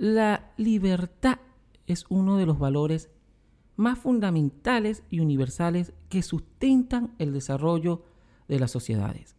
[0.00, 1.40] La libertad
[1.86, 3.10] es uno de los valores
[3.76, 8.06] más fundamentales y universales que sustentan el desarrollo
[8.48, 9.36] de las sociedades.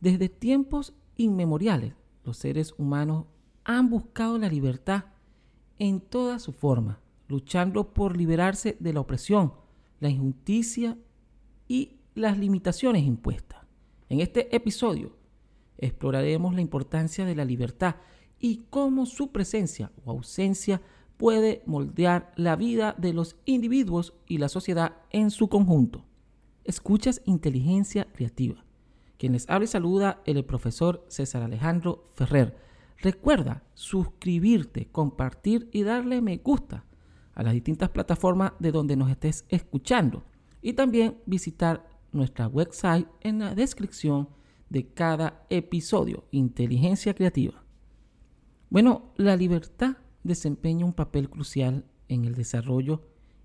[0.00, 1.92] Desde tiempos inmemoriales,
[2.24, 3.26] los seres humanos
[3.64, 5.04] han buscado la libertad
[5.78, 6.98] en toda su forma,
[7.28, 9.52] luchando por liberarse de la opresión,
[9.98, 10.96] la injusticia
[11.68, 13.60] y las limitaciones impuestas.
[14.08, 15.18] En este episodio
[15.76, 17.96] exploraremos la importancia de la libertad
[18.40, 20.80] y cómo su presencia o ausencia
[21.16, 26.06] puede moldear la vida de los individuos y la sociedad en su conjunto.
[26.64, 28.64] Escuchas Inteligencia Creativa.
[29.18, 32.56] Quien les habla y saluda el profesor César Alejandro Ferrer.
[33.02, 36.86] Recuerda suscribirte, compartir y darle me gusta
[37.34, 40.24] a las distintas plataformas de donde nos estés escuchando
[40.62, 44.28] y también visitar nuestra website en la descripción
[44.70, 47.59] de cada episodio, Inteligencia Creativa.
[48.70, 53.02] Bueno, la libertad desempeña un papel crucial en el desarrollo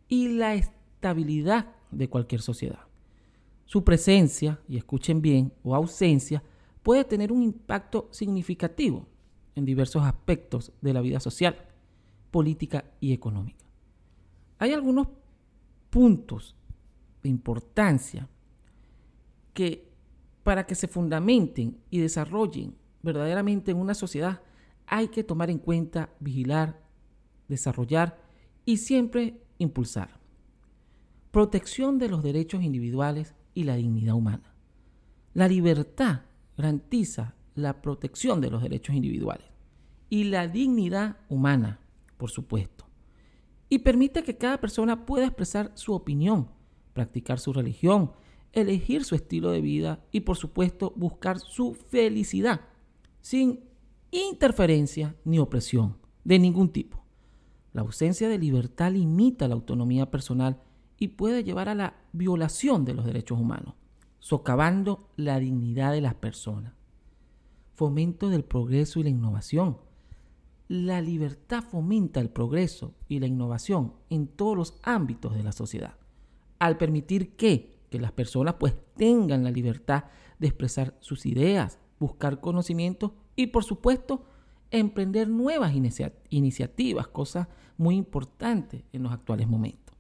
[0.08, 2.82] y la estabilidad de cualquier sociedad.
[3.66, 6.44] Su presencia, y escuchen bien, o ausencia,
[6.84, 9.08] puede tener un impacto significativo
[9.56, 11.56] en diversos aspectos de la vida social,
[12.30, 13.66] política y económica.
[14.60, 15.08] Hay algunos
[15.90, 16.56] puntos
[17.24, 18.30] de importancia
[19.56, 19.90] que
[20.44, 24.42] para que se fundamenten y desarrollen verdaderamente en una sociedad
[24.88, 26.82] hay que tomar en cuenta, vigilar,
[27.48, 28.20] desarrollar
[28.66, 30.20] y siempre impulsar.
[31.32, 34.54] Protección de los derechos individuales y la dignidad humana.
[35.34, 36.22] La libertad
[36.58, 39.48] garantiza la protección de los derechos individuales
[40.10, 41.80] y la dignidad humana,
[42.18, 42.86] por supuesto.
[43.70, 46.50] Y permite que cada persona pueda expresar su opinión,
[46.94, 48.12] practicar su religión,
[48.54, 52.62] elegir su estilo de vida y, por supuesto, buscar su felicidad
[53.22, 53.60] sin
[54.12, 57.04] interferencia ni opresión de ningún tipo.
[57.74, 60.62] La ausencia de libertad limita la autonomía personal
[60.98, 63.76] y puede llevar a la violación de los derechos humanos,
[64.20, 66.74] socavando la dignidad de las personas.
[67.74, 69.78] Fomento del progreso y la innovación.
[70.68, 75.96] La libertad fomenta el progreso y la innovación en todos los ámbitos de la sociedad,
[76.60, 80.06] al permitir que, que las personas pues tengan la libertad
[80.40, 84.26] de expresar sus ideas, buscar conocimiento y por supuesto
[84.72, 85.74] emprender nuevas
[86.30, 87.48] iniciativas, cosas
[87.78, 89.96] muy importantes en los actuales momentos.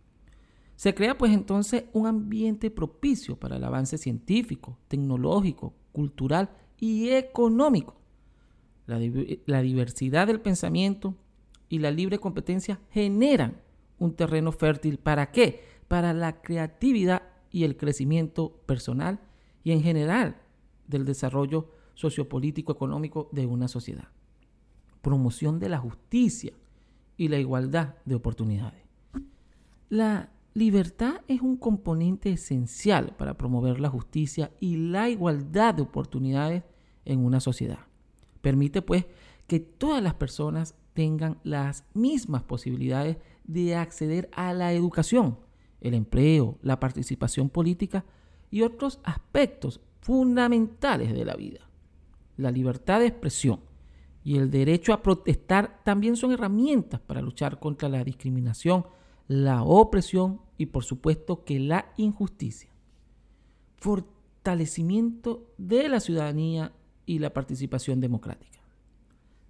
[0.75, 7.95] Se crea pues entonces un ambiente propicio para el avance científico, tecnológico, cultural y económico.
[8.85, 8.99] La,
[9.45, 11.15] la diversidad del pensamiento
[11.69, 13.61] y la libre competencia generan
[13.97, 15.63] un terreno fértil para qué?
[15.87, 19.21] Para la creatividad y el crecimiento personal
[19.63, 20.41] y en general
[20.87, 24.09] del desarrollo sociopolítico económico de una sociedad.
[25.01, 26.53] Promoción de la justicia
[27.17, 28.81] y la igualdad de oportunidades.
[29.89, 36.63] La libertad es un componente esencial para promover la justicia y la igualdad de oportunidades
[37.05, 37.79] en una sociedad.
[38.41, 39.05] Permite pues
[39.47, 45.37] que todas las personas tengan las mismas posibilidades de acceder a la educación,
[45.81, 48.05] el empleo, la participación política
[48.49, 51.65] y otros aspectos fundamentales de la vida
[52.37, 53.61] la libertad de expresión
[54.23, 58.85] y el derecho a protestar también son herramientas para luchar contra la discriminación,
[59.27, 62.71] la opresión y por supuesto que la injusticia.
[63.77, 66.73] Fortalecimiento de la ciudadanía
[67.05, 68.59] y la participación democrática.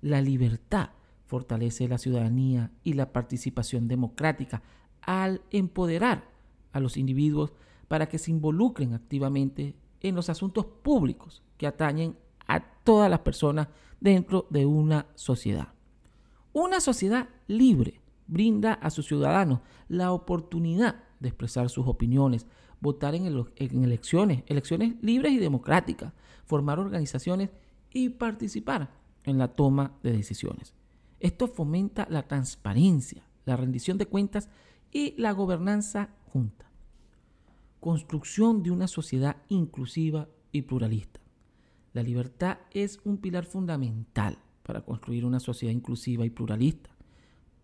[0.02, 0.90] La libertad
[1.26, 4.62] fortalece la ciudadanía y la participación democrática
[5.02, 6.30] al empoderar
[6.74, 7.54] a los individuos
[7.88, 12.18] para que se involucren activamente en los asuntos públicos que atañen
[12.48, 13.68] a todas las personas
[14.00, 15.70] dentro de una sociedad.
[16.54, 22.48] Una sociedad libre brinda a sus ciudadanos la oportunidad de expresar sus opiniones,
[22.80, 26.14] votar en, elecciones, elecciones libres y democráticas,
[26.46, 27.50] formar organizaciones
[27.92, 28.92] y participar
[29.24, 30.74] en la toma de decisiones.
[31.20, 34.50] Esto fomenta la transparencia, la rendición de cuentas
[34.92, 36.70] y la gobernanza junta.
[37.80, 41.25] Construcción de una sociedad inclusiva y pluralista.
[41.96, 46.90] La libertad es un pilar fundamental para construir una sociedad inclusiva y pluralista.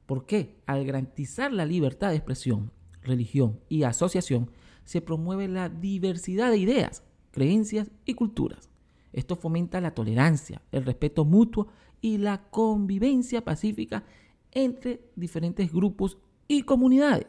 [0.05, 0.55] ¿Por qué?
[0.67, 4.49] Al garantizar la libertad de expresión, religión y asociación,
[4.85, 8.69] se promueve la diversidad de ideas, creencias y culturas.
[9.11, 11.67] Esto fomenta la tolerancia, el respeto mutuo
[11.99, 14.05] y la convivencia pacífica
[14.53, 16.17] entre diferentes grupos
[16.47, 17.27] y comunidades.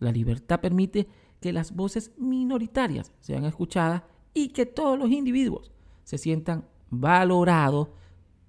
[0.00, 1.06] La libertad permite
[1.40, 4.02] que las voces minoritarias sean escuchadas
[4.34, 5.70] y que todos los individuos
[6.10, 7.90] se sientan valorados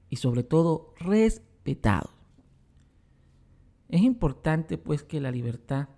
[0.09, 2.09] y sobre todo respetados.
[3.87, 5.89] Es importante pues que la libertad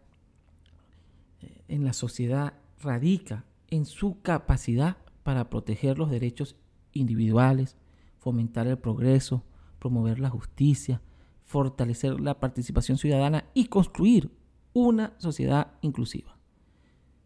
[1.40, 6.58] eh, en la sociedad radica en su capacidad para proteger los derechos
[6.92, 7.78] individuales,
[8.20, 9.46] fomentar el progreso,
[9.80, 11.02] promover la justicia,
[11.46, 14.32] fortalecer la participación ciudadana y construir
[14.74, 16.38] una sociedad inclusiva.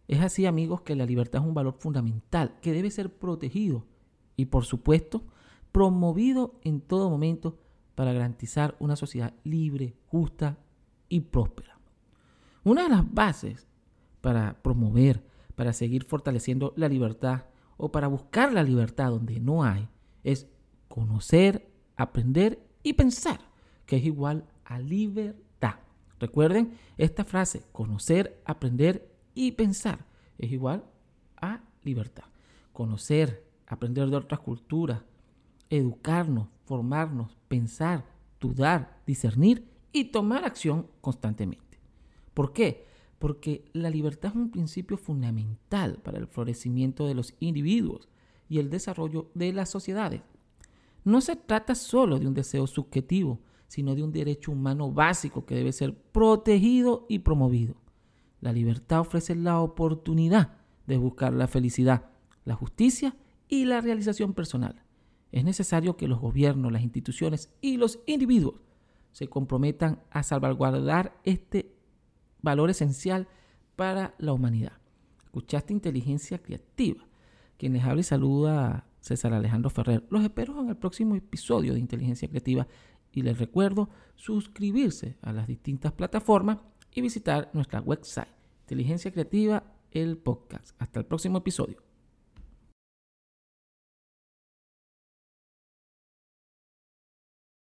[0.07, 3.96] Es así, amigos, que la libertad es un valor fundamental que debe ser protegido
[4.37, 5.25] y, por supuesto,
[5.73, 7.59] promovido en todo momento
[7.95, 10.57] para garantizar una sociedad libre, justa
[11.09, 11.77] y próspera.
[12.63, 13.67] Una de las bases
[14.21, 15.25] para promover,
[15.55, 17.45] para seguir fortaleciendo la libertad
[17.75, 19.89] o para buscar la libertad donde no hay,
[20.23, 20.47] es
[20.87, 23.41] conocer, aprender y pensar,
[23.85, 25.75] que es igual a libertad.
[26.19, 30.07] Recuerden esta frase, conocer, aprender y pensar
[30.37, 30.83] es igual
[31.37, 32.25] a libertad.
[32.73, 35.03] Conocer, aprender de otras culturas,
[35.69, 38.05] educarnos, formarnos, pensar,
[38.39, 41.79] dudar, discernir y tomar acción constantemente.
[42.33, 42.85] ¿Por qué?
[43.19, 48.09] Porque la libertad es un principio fundamental para el florecimiento de los individuos
[48.47, 50.21] y el desarrollo de las sociedades.
[51.03, 55.55] No se trata solo de un deseo subjetivo, sino de un derecho humano básico que
[55.55, 57.75] debe ser protegido y promovido.
[58.39, 62.11] La libertad ofrece la oportunidad de buscar la felicidad,
[62.45, 63.15] la justicia
[63.47, 64.83] y la realización personal.
[65.31, 68.61] Es necesario que los gobiernos, las instituciones y los individuos
[69.11, 71.75] se comprometan a salvaguardar este
[72.41, 73.27] valor esencial
[73.75, 74.73] para la humanidad.
[75.25, 77.05] Escuchaste inteligencia creativa.
[77.57, 80.05] Quienes habla y saluda César Alejandro Ferrer.
[80.09, 82.67] Los espero en el próximo episodio de Inteligencia Creativa
[83.11, 86.59] y les recuerdo suscribirse a las distintas plataformas
[86.93, 90.75] y visitar nuestra website Inteligencia Creativa, el podcast.
[90.77, 91.86] Hasta el próximo episodio.